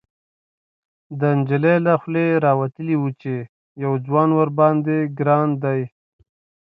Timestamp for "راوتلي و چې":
2.45-3.33